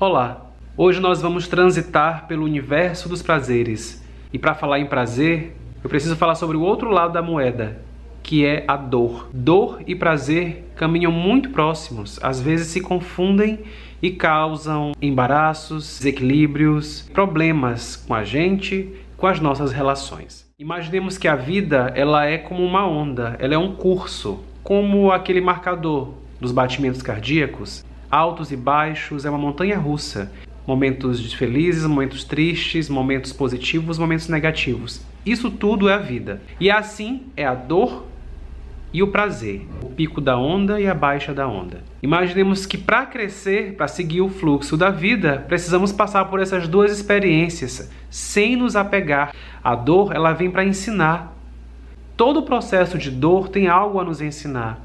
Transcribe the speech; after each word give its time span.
Olá! 0.00 0.50
Hoje 0.76 0.98
nós 0.98 1.22
vamos 1.22 1.46
transitar 1.46 2.26
pelo 2.26 2.44
universo 2.44 3.08
dos 3.08 3.22
prazeres. 3.22 4.04
E 4.32 4.38
para 4.40 4.52
falar 4.52 4.80
em 4.80 4.86
prazer, 4.86 5.54
eu 5.84 5.88
preciso 5.88 6.16
falar 6.16 6.34
sobre 6.34 6.56
o 6.56 6.62
outro 6.62 6.90
lado 6.90 7.12
da 7.12 7.22
moeda, 7.22 7.80
que 8.20 8.44
é 8.44 8.64
a 8.66 8.76
dor. 8.76 9.28
Dor 9.32 9.80
e 9.86 9.94
prazer 9.94 10.68
caminham 10.74 11.12
muito 11.12 11.50
próximos, 11.50 12.18
às 12.24 12.40
vezes 12.40 12.66
se 12.66 12.80
confundem 12.80 13.60
e 14.02 14.10
causam 14.10 14.94
embaraços, 15.00 15.98
desequilíbrios, 15.98 17.08
problemas 17.12 17.94
com 17.94 18.14
a 18.14 18.24
gente, 18.24 18.92
com 19.16 19.28
as 19.28 19.38
nossas 19.38 19.70
relações. 19.70 20.52
Imaginemos 20.58 21.16
que 21.16 21.28
a 21.28 21.36
vida 21.36 21.92
ela 21.94 22.26
é 22.26 22.36
como 22.36 22.64
uma 22.64 22.84
onda, 22.84 23.36
ela 23.38 23.54
é 23.54 23.58
um 23.58 23.76
curso, 23.76 24.42
como 24.60 25.12
aquele 25.12 25.40
marcador 25.40 26.14
dos 26.40 26.50
batimentos 26.50 27.00
cardíacos, 27.00 27.84
altos 28.14 28.52
e 28.52 28.56
baixos, 28.56 29.24
é 29.24 29.30
uma 29.30 29.38
montanha 29.38 29.76
russa. 29.76 30.30
Momentos 30.64 31.32
felizes, 31.32 31.84
momentos 31.84 32.22
tristes, 32.22 32.88
momentos 32.88 33.32
positivos, 33.32 33.98
momentos 33.98 34.28
negativos. 34.28 35.02
Isso 35.26 35.50
tudo 35.50 35.88
é 35.88 35.94
a 35.94 35.98
vida. 35.98 36.40
E 36.60 36.70
assim 36.70 37.22
é 37.36 37.44
a 37.44 37.54
dor 37.54 38.06
e 38.92 39.02
o 39.02 39.08
prazer, 39.08 39.66
o 39.82 39.90
pico 39.90 40.20
da 40.20 40.38
onda 40.38 40.80
e 40.80 40.86
a 40.86 40.94
baixa 40.94 41.34
da 41.34 41.48
onda. 41.48 41.82
Imaginemos 42.00 42.64
que 42.64 42.78
para 42.78 43.04
crescer, 43.04 43.74
para 43.74 43.88
seguir 43.88 44.20
o 44.20 44.28
fluxo 44.28 44.76
da 44.76 44.90
vida, 44.90 45.44
precisamos 45.48 45.90
passar 45.90 46.26
por 46.26 46.40
essas 46.40 46.68
duas 46.68 46.92
experiências 46.92 47.90
sem 48.08 48.54
nos 48.54 48.76
apegar. 48.76 49.34
A 49.62 49.74
dor, 49.74 50.14
ela 50.14 50.32
vem 50.32 50.52
para 50.52 50.64
ensinar. 50.64 51.36
Todo 52.16 52.44
processo 52.44 52.96
de 52.96 53.10
dor 53.10 53.48
tem 53.48 53.66
algo 53.66 53.98
a 53.98 54.04
nos 54.04 54.20
ensinar. 54.20 54.80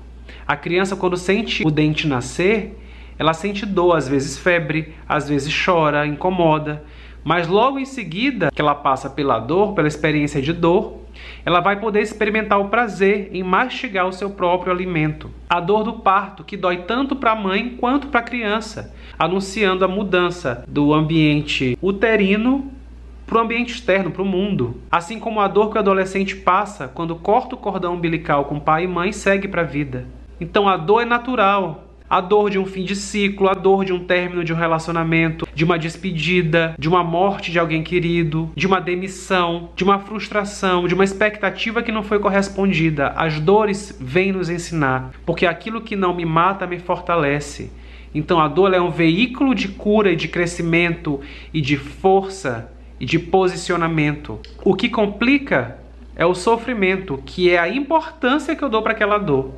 A 0.48 0.56
criança 0.56 0.96
quando 0.96 1.16
sente 1.16 1.62
o 1.64 1.70
dente 1.70 2.08
nascer, 2.08 2.79
ela 3.20 3.34
sente 3.34 3.66
dor, 3.66 3.98
às 3.98 4.08
vezes 4.08 4.38
febre, 4.38 4.96
às 5.08 5.28
vezes 5.28 5.54
chora, 5.54 6.08
incomoda, 6.08 6.84
mas 7.24 7.48
logo 7.48 7.78
em 7.78 7.86
seguida 7.86 8.50
que 8.50 8.62
ela 8.62 8.74
passa 8.74 9.10
pela 9.10 9.40
dor, 9.40 9.74
pela 9.74 9.90
experiência 9.90 10.42
de 10.42 10.54
dor, 10.54 11.00
ela 11.46 11.60
vai 11.60 11.80
poder 11.80 12.02
experimentar 12.02 12.60
o 12.60 12.70
prazer 12.70 13.30
em 13.34 13.44
mastigar 13.44 14.08
o 14.08 14.14
seu 14.14 14.30
próprio 14.30 14.72
alimento. 14.72 15.30
A 15.50 15.60
dor 15.60 15.84
do 15.84 15.94
parto, 15.94 16.46
que 16.46 16.56
dói 16.56 16.78
tanto 16.84 17.16
para 17.16 17.32
a 17.32 17.36
mãe 17.36 17.76
quanto 17.78 18.08
para 18.08 18.22
a 18.22 18.24
criança, 18.24 18.96
anunciando 19.18 19.84
a 19.84 19.88
mudança 19.88 20.64
do 20.68 20.94
ambiente 20.94 21.78
uterino 21.82 22.72
para 23.28 23.38
o 23.38 23.42
ambiente 23.42 23.74
externo, 23.74 24.12
para 24.12 24.24
o 24.24 24.26
mundo. 24.26 24.78
Assim 24.90 25.20
como 25.20 25.42
a 25.42 25.48
dor 25.48 25.70
que 25.70 25.78
o 25.78 25.80
adolescente 25.80 26.36
passa 26.36 26.88
quando 26.88 27.16
corta 27.16 27.54
o 27.54 27.60
cordão 27.60 27.94
umbilical 27.94 28.46
com 28.46 28.60
pai 28.60 28.86
e 28.86 28.88
mãe 28.88 29.12
segue 29.12 29.48
para 29.48 29.62
a 29.62 29.66
vida. 29.66 30.08
Então 30.42 30.68
a 30.68 30.78
dor 30.78 31.02
é 31.02 31.06
natural, 31.06 31.89
a 32.10 32.20
dor 32.20 32.50
de 32.50 32.58
um 32.58 32.66
fim 32.66 32.84
de 32.84 32.96
ciclo, 32.96 33.48
a 33.48 33.54
dor 33.54 33.86
de 33.86 33.94
um 33.94 34.00
término 34.00 34.44
de 34.44 34.52
um 34.52 34.56
relacionamento, 34.56 35.48
de 35.54 35.64
uma 35.64 35.78
despedida, 35.78 36.74
de 36.80 36.90
uma 36.90 37.04
morte 37.04 37.52
de 37.52 37.60
alguém 37.60 37.84
querido, 37.84 38.52
de 38.56 38.66
uma 38.66 38.82
demissão, 38.82 39.70
de 39.76 39.84
uma 39.84 40.00
frustração, 40.00 40.88
de 40.88 40.96
uma 40.96 41.04
expectativa 41.04 41.84
que 41.84 41.92
não 41.92 42.02
foi 42.02 42.18
correspondida. 42.18 43.10
As 43.10 43.40
dores 43.40 43.96
vêm 44.02 44.32
nos 44.32 44.50
ensinar, 44.50 45.12
porque 45.26 45.46
aquilo 45.46 45.82
que 45.82 45.96
não 45.96 46.16
me 46.16 46.26
mata 46.26 46.66
me 46.66 46.80
fortalece. 46.80 47.72
Então 48.14 48.40
a 48.40 48.48
dor 48.48 48.74
é 48.74 48.82
um 48.82 48.90
veículo 48.90 49.54
de 49.54 49.68
cura 49.68 50.12
e 50.12 50.16
de 50.16 50.28
crescimento 50.28 51.20
e 51.54 51.62
de 51.62 51.78
força 51.78 52.72
e 53.00 53.06
de 53.06 53.20
posicionamento. 53.20 54.40
O 54.64 54.74
que 54.74 54.90
complica 54.90 55.78
é 56.16 56.26
o 56.26 56.34
sofrimento, 56.34 57.22
que 57.24 57.52
é 57.52 57.60
a 57.60 57.70
importância 57.70 58.56
que 58.56 58.64
eu 58.64 58.70
dou 58.70 58.82
para 58.82 58.94
aquela 58.94 59.18
dor. 59.18 59.54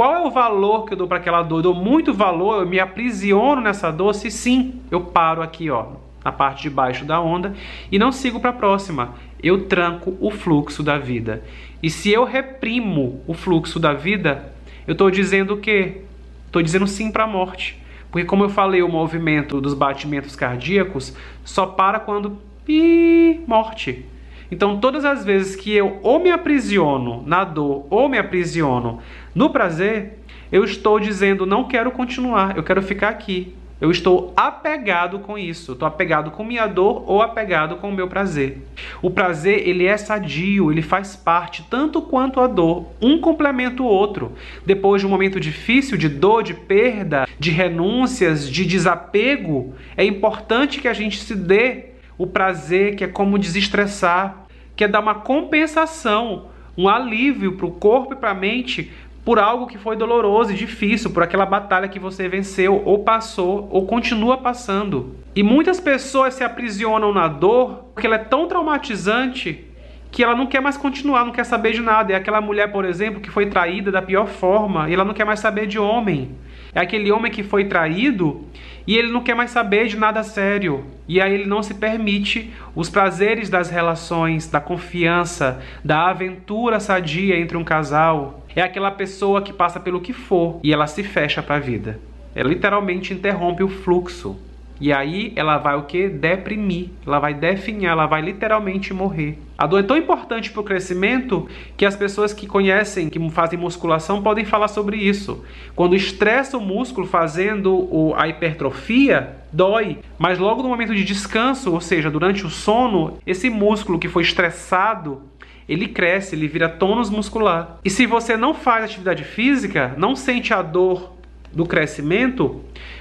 Qual 0.00 0.14
é 0.14 0.26
o 0.26 0.30
valor 0.30 0.86
que 0.86 0.94
eu 0.94 0.96
dou 0.96 1.06
para 1.06 1.18
aquela 1.18 1.42
dor? 1.42 1.58
Eu 1.58 1.62
dou 1.62 1.74
muito 1.74 2.14
valor, 2.14 2.62
eu 2.62 2.66
me 2.66 2.80
aprisiono 2.80 3.60
nessa 3.60 3.90
dor, 3.90 4.14
se 4.14 4.30
sim, 4.30 4.80
eu 4.90 5.02
paro 5.02 5.42
aqui, 5.42 5.68
ó, 5.68 5.88
na 6.24 6.32
parte 6.32 6.62
de 6.62 6.70
baixo 6.70 7.04
da 7.04 7.20
onda 7.20 7.54
e 7.92 7.98
não 7.98 8.10
sigo 8.10 8.40
para 8.40 8.48
a 8.48 8.54
próxima. 8.54 9.14
Eu 9.42 9.66
tranco 9.66 10.16
o 10.18 10.30
fluxo 10.30 10.82
da 10.82 10.96
vida. 10.96 11.44
E 11.82 11.90
se 11.90 12.10
eu 12.10 12.24
reprimo 12.24 13.22
o 13.26 13.34
fluxo 13.34 13.78
da 13.78 13.92
vida, 13.92 14.54
eu 14.86 14.92
estou 14.92 15.10
dizendo 15.10 15.52
o 15.52 15.58
quê? 15.58 16.00
Estou 16.46 16.62
dizendo 16.62 16.86
sim 16.86 17.12
para 17.12 17.24
a 17.24 17.26
morte. 17.26 17.78
Porque 18.10 18.26
como 18.26 18.44
eu 18.44 18.48
falei, 18.48 18.80
o 18.80 18.88
movimento 18.88 19.60
dos 19.60 19.74
batimentos 19.74 20.34
cardíacos 20.34 21.14
só 21.44 21.66
para 21.66 22.00
quando 22.00 22.38
pi, 22.64 23.44
morte. 23.46 24.06
Então, 24.50 24.78
todas 24.78 25.04
as 25.04 25.24
vezes 25.24 25.54
que 25.54 25.72
eu 25.72 25.98
ou 26.02 26.18
me 26.18 26.30
aprisiono 26.30 27.22
na 27.26 27.44
dor 27.44 27.86
ou 27.88 28.08
me 28.08 28.18
aprisiono 28.18 29.00
no 29.34 29.50
prazer, 29.50 30.18
eu 30.50 30.64
estou 30.64 30.98
dizendo 30.98 31.46
não 31.46 31.68
quero 31.68 31.90
continuar, 31.90 32.56
eu 32.56 32.62
quero 32.62 32.82
ficar 32.82 33.08
aqui. 33.08 33.54
Eu 33.80 33.90
estou 33.90 34.34
apegado 34.36 35.20
com 35.20 35.38
isso. 35.38 35.72
Estou 35.72 35.88
apegado 35.88 36.30
com 36.32 36.44
minha 36.44 36.66
dor 36.66 37.02
ou 37.06 37.22
apegado 37.22 37.76
com 37.76 37.88
o 37.88 37.92
meu 37.92 38.06
prazer. 38.08 38.58
O 39.00 39.10
prazer, 39.10 39.66
ele 39.66 39.86
é 39.86 39.96
sadio, 39.96 40.70
ele 40.70 40.82
faz 40.82 41.16
parte 41.16 41.66
tanto 41.70 42.02
quanto 42.02 42.40
a 42.40 42.46
dor. 42.46 42.88
Um 43.00 43.18
complementa 43.18 43.82
o 43.82 43.86
outro. 43.86 44.32
Depois 44.66 45.00
de 45.00 45.06
um 45.06 45.10
momento 45.10 45.40
difícil, 45.40 45.96
de 45.96 46.10
dor, 46.10 46.42
de 46.42 46.52
perda, 46.52 47.26
de 47.38 47.50
renúncias, 47.50 48.50
de 48.50 48.66
desapego, 48.66 49.74
é 49.96 50.04
importante 50.04 50.78
que 50.78 50.88
a 50.88 50.92
gente 50.92 51.18
se 51.18 51.34
dê 51.34 51.86
o 52.18 52.26
prazer, 52.26 52.96
que 52.96 53.04
é 53.04 53.08
como 53.08 53.38
desestressar, 53.38 54.39
que 54.80 54.84
é 54.84 54.88
dar 54.88 55.00
uma 55.00 55.14
compensação, 55.14 56.46
um 56.74 56.88
alívio 56.88 57.52
para 57.52 57.66
o 57.66 57.70
corpo 57.70 58.14
e 58.14 58.16
para 58.16 58.30
a 58.30 58.34
mente 58.34 58.90
por 59.22 59.38
algo 59.38 59.66
que 59.66 59.76
foi 59.76 59.94
doloroso 59.94 60.52
e 60.52 60.54
difícil, 60.54 61.10
por 61.10 61.22
aquela 61.22 61.44
batalha 61.44 61.86
que 61.86 61.98
você 61.98 62.26
venceu 62.30 62.80
ou 62.86 63.00
passou 63.00 63.68
ou 63.70 63.86
continua 63.86 64.38
passando. 64.38 65.16
E 65.36 65.42
muitas 65.42 65.78
pessoas 65.78 66.32
se 66.32 66.42
aprisionam 66.42 67.12
na 67.12 67.28
dor 67.28 67.90
porque 67.92 68.06
ela 68.06 68.16
é 68.16 68.20
tão 68.20 68.48
traumatizante 68.48 69.66
que 70.10 70.24
ela 70.24 70.34
não 70.34 70.46
quer 70.46 70.62
mais 70.62 70.78
continuar, 70.78 71.26
não 71.26 71.32
quer 71.32 71.44
saber 71.44 71.72
de 71.72 71.82
nada. 71.82 72.14
É 72.14 72.16
aquela 72.16 72.40
mulher, 72.40 72.72
por 72.72 72.86
exemplo, 72.86 73.20
que 73.20 73.28
foi 73.28 73.50
traída 73.50 73.92
da 73.92 74.00
pior 74.00 74.28
forma 74.28 74.88
e 74.88 74.94
ela 74.94 75.04
não 75.04 75.12
quer 75.12 75.26
mais 75.26 75.40
saber 75.40 75.66
de 75.66 75.78
homem. 75.78 76.30
É 76.74 76.80
aquele 76.80 77.10
homem 77.10 77.30
que 77.32 77.42
foi 77.42 77.64
traído 77.64 78.44
e 78.86 78.96
ele 78.96 79.10
não 79.10 79.22
quer 79.22 79.34
mais 79.34 79.50
saber 79.50 79.86
de 79.88 79.96
nada 79.96 80.22
sério. 80.22 80.84
E 81.08 81.20
aí 81.20 81.34
ele 81.34 81.46
não 81.46 81.62
se 81.62 81.74
permite 81.74 82.52
os 82.74 82.88
prazeres 82.88 83.48
das 83.48 83.70
relações, 83.70 84.48
da 84.48 84.60
confiança, 84.60 85.60
da 85.84 86.08
aventura 86.08 86.80
sadia 86.80 87.38
entre 87.38 87.56
um 87.56 87.64
casal. 87.64 88.44
É 88.54 88.62
aquela 88.62 88.90
pessoa 88.90 89.42
que 89.42 89.52
passa 89.52 89.78
pelo 89.78 90.00
que 90.00 90.12
for 90.12 90.60
e 90.62 90.72
ela 90.72 90.86
se 90.86 91.02
fecha 91.02 91.42
para 91.42 91.56
a 91.56 91.60
vida. 91.60 92.00
Ela 92.34 92.48
literalmente 92.48 93.12
interrompe 93.12 93.62
o 93.62 93.68
fluxo. 93.68 94.38
E 94.80 94.92
aí 94.92 95.32
ela 95.36 95.58
vai 95.58 95.76
o 95.76 95.82
que? 95.82 96.08
Deprimir, 96.08 96.88
ela 97.06 97.18
vai 97.18 97.34
definhar, 97.34 97.92
ela 97.92 98.06
vai 98.06 98.22
literalmente 98.22 98.94
morrer. 98.94 99.38
A 99.58 99.66
dor 99.66 99.80
é 99.80 99.82
tão 99.82 99.96
importante 99.96 100.50
para 100.50 100.60
o 100.60 100.64
crescimento 100.64 101.46
que 101.76 101.84
as 101.84 101.94
pessoas 101.94 102.32
que 102.32 102.46
conhecem, 102.46 103.10
que 103.10 103.30
fazem 103.30 103.58
musculação, 103.58 104.22
podem 104.22 104.46
falar 104.46 104.68
sobre 104.68 104.96
isso. 104.96 105.44
Quando 105.76 105.94
estressa 105.94 106.56
o 106.56 106.62
músculo 106.62 107.06
fazendo 107.06 108.14
a 108.16 108.26
hipertrofia, 108.26 109.36
dói. 109.52 109.98
Mas 110.18 110.38
logo 110.38 110.62
no 110.62 110.70
momento 110.70 110.94
de 110.94 111.04
descanso, 111.04 111.74
ou 111.74 111.80
seja, 111.80 112.10
durante 112.10 112.46
o 112.46 112.50
sono, 112.50 113.18
esse 113.26 113.50
músculo 113.50 113.98
que 113.98 114.08
foi 114.08 114.22
estressado, 114.22 115.20
ele 115.68 115.88
cresce, 115.88 116.34
ele 116.34 116.48
vira 116.48 116.68
tônus 116.68 117.10
muscular. 117.10 117.78
E 117.84 117.90
se 117.90 118.06
você 118.06 118.38
não 118.38 118.54
faz 118.54 118.84
atividade 118.84 119.24
física, 119.24 119.94
não 119.98 120.16
sente 120.16 120.54
a 120.54 120.62
dor 120.62 121.19
do 121.52 121.66
crescimento, 121.66 122.60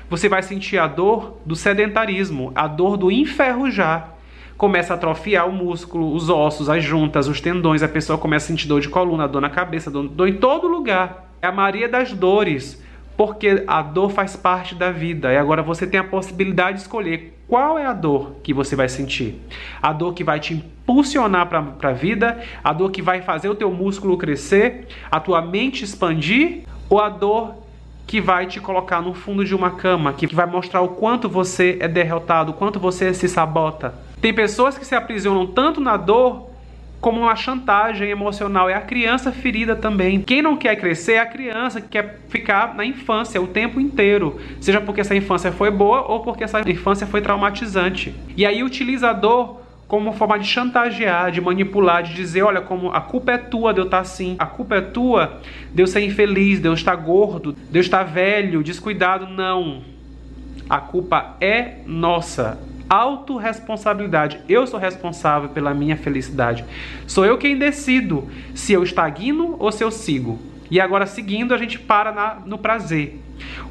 você 0.10 0.28
vai 0.28 0.42
sentir 0.42 0.78
a 0.78 0.88
dor 0.88 1.38
do 1.46 1.56
sedentarismo, 1.56 2.52
a 2.56 2.68
dor 2.68 2.98
do 2.98 3.12
enferrujar. 3.12 4.16
Começa 4.58 4.94
a 4.94 4.98
atrofiar 4.98 5.48
o 5.48 5.54
músculo, 5.54 6.14
os 6.14 6.30
ossos, 6.30 6.70
as 6.70 6.84
juntas, 6.84 7.28
os 7.28 7.40
tendões, 7.40 7.82
a 7.82 7.88
pessoa 7.88 8.18
começa 8.18 8.46
a 8.46 8.48
sentir 8.48 8.68
dor 8.68 8.82
de 8.82 8.90
coluna, 8.90 9.28
dor 9.28 9.42
na 9.42 9.50
cabeça, 9.50 9.90
dor, 9.90 10.08
dor 10.10 10.28
em 10.28 10.38
todo 10.38 10.68
lugar. 10.68 11.32
É 11.42 11.48
a 11.48 11.52
Maria 11.52 11.88
das 11.88 12.12
dores, 12.12 12.84
porque 13.16 13.64
a 13.68 13.82
dor 13.82 14.10
faz 14.12 14.36
parte 14.36 14.76
da 14.76 14.92
vida. 14.92 15.32
E 15.32 15.38
agora 15.38 15.64
você 15.64 15.88
tem 15.88 16.00
a 16.00 16.04
possibilidade 16.04 16.78
de 16.78 16.82
escolher 16.82 17.38
qual 17.48 17.80
é 17.80 17.86
a 17.86 17.94
dor 17.94 18.36
que 18.44 18.54
você 18.54 18.76
vai 18.76 18.90
sentir. 18.90 19.40
A 19.82 19.94
dor 19.94 20.14
que 20.14 20.24
vai 20.24 20.40
te 20.40 20.54
impulsionar 20.54 21.48
para 21.48 21.90
a 21.90 21.94
vida, 21.94 22.42
a 22.64 22.74
dor 22.74 22.92
que 22.92 23.02
vai 23.02 23.22
fazer 23.22 23.48
o 23.48 23.56
teu 23.56 23.72
músculo 23.72 24.18
crescer, 24.18 24.88
a 25.10 25.20
tua 25.20 25.42
mente 25.42 25.84
expandir, 25.84 26.64
ou 26.90 27.00
a 27.00 27.08
dor 27.08 27.56
que 28.10 28.20
vai 28.20 28.48
te 28.48 28.60
colocar 28.60 29.04
no 29.04 29.14
fundo 29.14 29.46
de 29.46 29.54
uma 29.54 29.70
cama, 29.70 30.14
que 30.14 30.26
vai 30.34 30.48
mostrar 30.48 30.82
o 30.82 30.88
quanto 30.88 31.30
você 31.30 31.78
é 31.80 31.88
derrotado, 31.88 32.50
o 32.50 32.56
quanto 32.56 32.80
você 32.80 33.14
se 33.14 33.30
sabota. 33.30 33.94
Tem 34.20 34.34
pessoas 34.34 34.76
que 34.76 34.84
se 34.84 34.96
aprisionam 34.96 35.46
tanto 35.46 35.80
na 35.80 35.96
dor 35.96 36.50
como 37.00 37.22
uma 37.22 37.36
chantagem 37.36 38.10
emocional. 38.10 38.68
É 38.68 38.74
a 38.74 38.82
criança 38.82 39.32
ferida 39.32 39.76
também. 39.76 40.20
Quem 40.22 40.42
não 40.42 40.58
quer 40.58 40.76
crescer 40.78 41.14
é 41.14 41.20
a 41.20 41.26
criança 41.28 41.80
que 41.80 41.88
quer 41.88 42.22
ficar 42.30 42.74
na 42.74 42.84
infância 42.84 43.40
o 43.40 43.46
tempo 43.46 43.80
inteiro, 43.80 44.40
seja 44.60 44.82
porque 44.82 45.02
essa 45.02 45.16
infância 45.16 45.52
foi 45.52 45.70
boa 45.70 46.02
ou 46.02 46.22
porque 46.22 46.44
essa 46.44 46.68
infância 46.68 47.06
foi 47.06 47.22
traumatizante. 47.22 48.16
E 48.36 48.44
aí 48.44 48.64
utiliza 48.64 49.12
a 49.12 49.14
dor 49.14 49.62
como 49.90 50.04
uma 50.04 50.14
forma 50.14 50.38
de 50.38 50.46
chantagear, 50.46 51.32
de 51.32 51.42
manipular, 51.42 52.04
de 52.04 52.14
dizer, 52.14 52.44
olha, 52.44 52.62
como 52.62 52.92
a 52.92 53.02
culpa 53.02 53.32
é 53.32 53.38
tua 53.40 53.74
de 53.74 53.80
eu 53.80 53.86
estar 53.86 53.98
assim, 53.98 54.36
a 54.38 54.46
culpa 54.46 54.76
é 54.76 54.82
tua 54.82 55.42
de 55.74 55.82
eu 55.82 55.88
ser 55.88 56.02
infeliz, 56.02 56.60
de 56.60 56.68
eu 56.68 56.76
estar 56.76 56.96
gordo, 56.96 57.54
de 57.54 57.80
eu 57.80 57.82
estar 57.82 58.04
velho, 58.04 58.62
descuidado. 58.62 59.26
Não. 59.26 59.82
A 60.70 60.78
culpa 60.78 61.36
é 61.42 61.80
nossa. 61.88 62.60
Autoresponsabilidade. 62.88 64.40
Eu 64.48 64.68
sou 64.68 64.80
responsável 64.80 65.50
pela 65.50 65.74
minha 65.74 65.98
felicidade. 65.98 66.64
Sou 67.08 67.26
eu 67.26 67.40
quem 67.40 67.58
decido 67.58 68.30
se 68.54 68.74
eu 68.74 68.84
estagno 68.84 69.56
ou 69.58 69.72
se 69.72 69.84
eu 69.84 69.90
sigo. 69.90 70.38
E 70.70 70.80
agora, 70.80 71.08
seguindo, 71.08 71.52
a 71.52 71.58
gente 71.58 71.80
para 71.80 72.12
na, 72.12 72.38
no 72.46 72.60
prazer. 72.60 73.20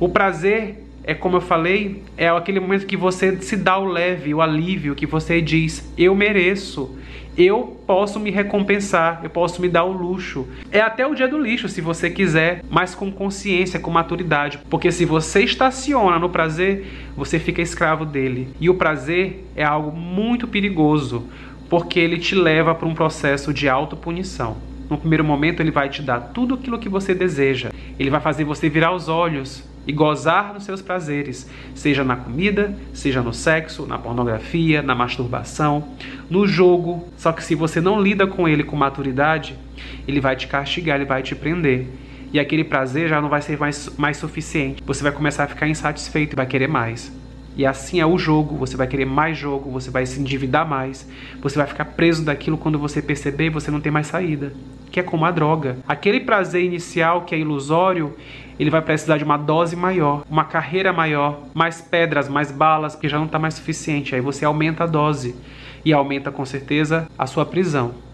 O 0.00 0.09
prazer 0.09 0.88
é 1.04 1.14
como 1.14 1.36
eu 1.36 1.40
falei, 1.40 2.02
é 2.16 2.28
aquele 2.28 2.60
momento 2.60 2.86
que 2.86 2.96
você 2.96 3.40
se 3.40 3.56
dá 3.56 3.78
o 3.78 3.86
leve, 3.86 4.34
o 4.34 4.42
alívio, 4.42 4.94
que 4.94 5.06
você 5.06 5.40
diz: 5.40 5.92
eu 5.96 6.14
mereço, 6.14 6.98
eu 7.38 7.80
posso 7.86 8.18
me 8.18 8.30
recompensar, 8.30 9.20
eu 9.22 9.30
posso 9.30 9.62
me 9.62 9.68
dar 9.68 9.84
o 9.84 9.92
luxo. 9.92 10.46
É 10.72 10.80
até 10.80 11.06
o 11.06 11.14
dia 11.14 11.28
do 11.28 11.38
lixo, 11.38 11.68
se 11.68 11.80
você 11.80 12.10
quiser, 12.10 12.64
mas 12.68 12.96
com 12.96 13.12
consciência, 13.12 13.78
com 13.78 13.90
maturidade. 13.90 14.58
Porque 14.68 14.90
se 14.90 15.04
você 15.04 15.44
estaciona 15.44 16.18
no 16.18 16.28
prazer, 16.28 16.86
você 17.16 17.38
fica 17.38 17.62
escravo 17.62 18.04
dele. 18.04 18.48
E 18.60 18.68
o 18.68 18.74
prazer 18.74 19.46
é 19.54 19.62
algo 19.62 19.96
muito 19.96 20.48
perigoso, 20.48 21.28
porque 21.70 22.00
ele 22.00 22.18
te 22.18 22.34
leva 22.34 22.74
para 22.74 22.88
um 22.88 22.94
processo 22.94 23.54
de 23.54 23.68
autopunição. 23.68 24.68
No 24.88 24.96
primeiro 24.96 25.25
momento, 25.25 25.61
ele 25.61 25.70
vai 25.70 25.88
te 25.88 26.02
dar 26.02 26.20
tudo 26.20 26.55
aquilo 26.55 26.79
que 26.79 26.88
você 26.88 27.14
deseja. 27.14 27.70
Ele 27.99 28.11
vai 28.11 28.20
fazer 28.20 28.44
você 28.44 28.69
virar 28.69 28.93
os 28.94 29.08
olhos 29.08 29.64
e 29.87 29.93
gozar 29.93 30.52
dos 30.52 30.64
seus 30.64 30.82
prazeres, 30.82 31.49
seja 31.75 32.05
na 32.05 32.14
comida, 32.14 32.76
seja 32.93 33.23
no 33.23 33.32
sexo, 33.32 33.87
na 33.87 33.99
pornografia, 33.99 34.82
na 34.82 34.94
masturbação, 34.94 35.88
no 36.29 36.46
jogo. 36.46 37.08
Só 37.17 37.32
que 37.32 37.43
se 37.43 37.55
você 37.55 37.81
não 37.81 38.00
lida 38.00 38.26
com 38.26 38.46
ele 38.46 38.62
com 38.62 38.76
maturidade, 38.76 39.56
ele 40.06 40.20
vai 40.20 40.37
te 40.37 40.46
castigar, 40.46 40.96
ele 40.96 41.06
vai 41.06 41.23
te 41.23 41.34
prender. 41.34 41.87
E 42.32 42.38
aquele 42.38 42.64
prazer 42.64 43.08
já 43.08 43.20
não 43.20 43.31
vai 43.31 43.41
ser 43.41 43.58
mais, 43.58 43.91
mais 43.96 44.19
suficiente. 44.19 44.82
Você 44.87 45.02
vai 45.02 45.12
começar 45.12 45.44
a 45.44 45.46
ficar 45.46 45.67
insatisfeito 45.67 46.34
e 46.34 46.37
vai 46.37 46.46
querer 46.46 46.69
mais. 46.69 47.11
E 47.58 47.66
assim 47.66 48.00
é 48.00 48.06
o 48.06 48.16
jogo, 48.16 48.56
você 48.56 48.76
vai 48.76 48.87
querer 48.87 49.05
mais 49.05 49.37
jogo, 49.37 49.70
você 49.70 49.90
vai 49.90 50.06
se 50.06 50.19
endividar 50.20 50.66
mais, 50.66 51.06
você 51.43 51.58
vai 51.58 51.66
ficar 51.66 51.84
preso 51.84 52.25
daquilo 52.25 52.56
quando 52.56 52.78
você 52.78 53.02
perceber, 53.02 53.50
você 53.50 53.70
não 53.70 53.81
tem 53.81 53.93
mais 53.93 54.06
saída 54.06 54.52
que 54.90 55.00
é 55.00 55.02
como 55.02 55.25
a 55.25 55.31
droga. 55.31 55.76
Aquele 55.87 56.20
prazer 56.20 56.64
inicial 56.64 57.22
que 57.22 57.34
é 57.34 57.38
ilusório, 57.38 58.14
ele 58.58 58.70
vai 58.70 58.82
precisar 58.82 59.19
de 59.19 59.25
uma 59.25 59.37
dose 59.37 59.76
maior, 59.76 60.25
uma 60.28 60.44
carreira 60.44 60.93
maior, 60.93 61.40
mais 61.55 61.81
pedras, 61.81 62.28
mais 62.28 62.50
balas, 62.50 62.94
porque 62.94 63.08
já 63.08 63.19
não 63.19 63.26
está 63.26 63.38
mais 63.38 63.55
suficiente. 63.55 64.14
Aí 64.14 64.20
você 64.20 64.44
aumenta 64.44 64.84
a 64.84 64.87
dose 64.87 65.37
e 65.84 65.93
aumenta 65.93 66.31
com 66.31 66.44
certeza 66.44 67.08
a 67.16 67.26
sua 67.26 67.46
prisão. 67.46 68.07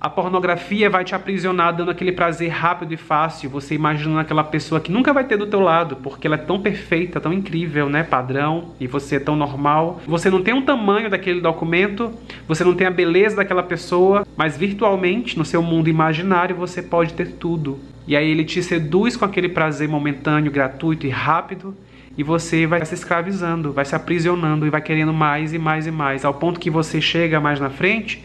A 0.00 0.08
pornografia 0.08 0.88
vai 0.88 1.04
te 1.04 1.14
aprisionar 1.14 1.76
dando 1.76 1.90
aquele 1.90 2.10
prazer 2.10 2.48
rápido 2.48 2.94
e 2.94 2.96
fácil, 2.96 3.50
você 3.50 3.74
imaginando 3.74 4.18
aquela 4.18 4.42
pessoa 4.42 4.80
que 4.80 4.90
nunca 4.90 5.12
vai 5.12 5.24
ter 5.24 5.36
do 5.36 5.46
teu 5.46 5.60
lado, 5.60 5.96
porque 5.96 6.26
ela 6.26 6.36
é 6.36 6.38
tão 6.38 6.58
perfeita, 6.58 7.20
tão 7.20 7.30
incrível, 7.34 7.86
né, 7.86 8.02
padrão, 8.02 8.70
e 8.80 8.86
você 8.86 9.16
é 9.16 9.20
tão 9.20 9.36
normal. 9.36 10.00
Você 10.06 10.30
não 10.30 10.42
tem 10.42 10.54
o 10.54 10.62
tamanho 10.62 11.10
daquele 11.10 11.42
documento, 11.42 12.10
você 12.48 12.64
não 12.64 12.74
tem 12.74 12.86
a 12.86 12.90
beleza 12.90 13.36
daquela 13.36 13.62
pessoa, 13.62 14.26
mas 14.38 14.56
virtualmente, 14.56 15.36
no 15.36 15.44
seu 15.44 15.62
mundo 15.62 15.90
imaginário, 15.90 16.56
você 16.56 16.80
pode 16.80 17.12
ter 17.12 17.32
tudo. 17.32 17.78
E 18.08 18.16
aí 18.16 18.30
ele 18.30 18.46
te 18.46 18.62
seduz 18.62 19.18
com 19.18 19.26
aquele 19.26 19.50
prazer 19.50 19.86
momentâneo, 19.86 20.50
gratuito 20.50 21.06
e 21.06 21.10
rápido, 21.10 21.76
e 22.16 22.22
você 22.22 22.66
vai 22.66 22.82
se 22.86 22.94
escravizando, 22.94 23.70
vai 23.70 23.84
se 23.84 23.94
aprisionando 23.94 24.66
e 24.66 24.70
vai 24.70 24.80
querendo 24.80 25.12
mais 25.12 25.52
e 25.52 25.58
mais 25.58 25.86
e 25.86 25.90
mais, 25.90 26.24
ao 26.24 26.32
ponto 26.32 26.58
que 26.58 26.70
você 26.70 27.02
chega 27.02 27.38
mais 27.38 27.60
na 27.60 27.68
frente 27.68 28.22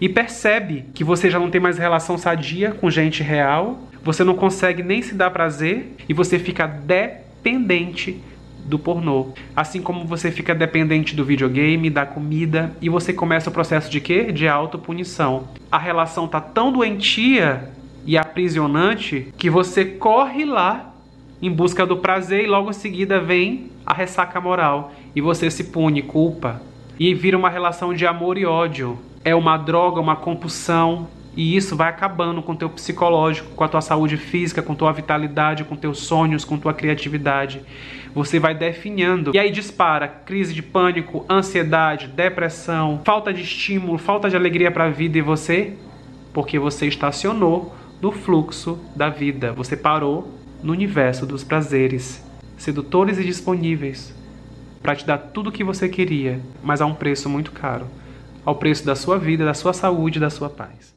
e 0.00 0.08
percebe 0.08 0.84
que 0.94 1.04
você 1.04 1.30
já 1.30 1.38
não 1.38 1.50
tem 1.50 1.60
mais 1.60 1.78
relação 1.78 2.18
sadia 2.18 2.72
com 2.72 2.90
gente 2.90 3.22
real, 3.22 3.80
você 4.02 4.22
não 4.22 4.34
consegue 4.34 4.82
nem 4.82 5.02
se 5.02 5.14
dar 5.14 5.30
prazer 5.30 5.94
e 6.08 6.14
você 6.14 6.38
fica 6.38 6.66
dependente 6.66 8.20
do 8.64 8.78
pornô. 8.78 9.28
Assim 9.54 9.80
como 9.80 10.04
você 10.04 10.30
fica 10.30 10.54
dependente 10.54 11.14
do 11.14 11.24
videogame, 11.24 11.88
da 11.88 12.04
comida 12.04 12.72
e 12.80 12.88
você 12.88 13.12
começa 13.12 13.48
o 13.48 13.52
processo 13.52 13.90
de 13.90 14.00
quê? 14.00 14.32
De 14.32 14.48
autopunição. 14.48 15.48
A 15.70 15.78
relação 15.78 16.26
tá 16.26 16.40
tão 16.40 16.72
doentia 16.72 17.70
e 18.04 18.18
aprisionante 18.18 19.32
que 19.38 19.48
você 19.48 19.84
corre 19.84 20.44
lá 20.44 20.94
em 21.40 21.50
busca 21.50 21.86
do 21.86 21.96
prazer 21.96 22.44
e 22.44 22.46
logo 22.46 22.70
em 22.70 22.74
seguida 22.74 23.20
vem 23.20 23.70
a 23.84 23.94
ressaca 23.94 24.40
moral 24.40 24.92
e 25.14 25.20
você 25.20 25.50
se 25.50 25.64
pune, 25.64 26.02
culpa 26.02 26.60
e 26.98 27.14
vira 27.14 27.36
uma 27.36 27.50
relação 27.50 27.92
de 27.94 28.06
amor 28.06 28.38
e 28.38 28.46
ódio 28.46 28.98
é 29.26 29.34
uma 29.34 29.56
droga, 29.56 30.00
uma 30.00 30.14
compulsão, 30.14 31.08
e 31.36 31.56
isso 31.56 31.74
vai 31.74 31.88
acabando 31.88 32.40
com 32.40 32.52
o 32.52 32.56
teu 32.56 32.70
psicológico, 32.70 33.50
com 33.56 33.64
a 33.64 33.68
tua 33.68 33.80
saúde 33.80 34.16
física, 34.16 34.62
com 34.62 34.72
tua 34.72 34.92
vitalidade, 34.92 35.64
com 35.64 35.74
teus 35.74 35.98
sonhos, 35.98 36.44
com 36.44 36.56
tua 36.56 36.72
criatividade. 36.72 37.60
Você 38.14 38.38
vai 38.38 38.54
definhando. 38.54 39.32
E 39.34 39.38
aí 39.38 39.50
dispara 39.50 40.06
crise 40.06 40.54
de 40.54 40.62
pânico, 40.62 41.26
ansiedade, 41.28 42.06
depressão, 42.06 43.00
falta 43.04 43.32
de 43.32 43.42
estímulo, 43.42 43.98
falta 43.98 44.30
de 44.30 44.36
alegria 44.36 44.70
para 44.70 44.84
a 44.84 44.90
vida 44.90 45.18
e 45.18 45.22
você 45.22 45.76
porque 46.32 46.56
você 46.56 46.86
estacionou 46.86 47.74
no 48.00 48.12
fluxo 48.12 48.78
da 48.94 49.08
vida. 49.08 49.52
Você 49.54 49.76
parou 49.76 50.38
no 50.62 50.72
universo 50.72 51.26
dos 51.26 51.42
prazeres, 51.42 52.24
sedutores 52.56 53.18
e 53.18 53.24
disponíveis 53.24 54.14
para 54.80 54.94
te 54.94 55.04
dar 55.04 55.18
tudo 55.18 55.50
o 55.50 55.52
que 55.52 55.64
você 55.64 55.88
queria, 55.88 56.40
mas 56.62 56.80
a 56.80 56.86
um 56.86 56.94
preço 56.94 57.28
muito 57.28 57.50
caro 57.50 57.88
ao 58.46 58.54
preço 58.54 58.86
da 58.86 58.96
sua 58.96 59.18
vida, 59.18 59.44
da 59.44 59.52
sua 59.52 59.74
saúde, 59.74 60.18
da 60.18 60.30
sua 60.30 60.48
paz. 60.48 60.95